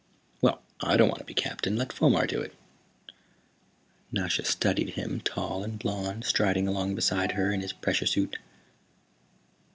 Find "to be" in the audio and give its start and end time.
1.19-1.35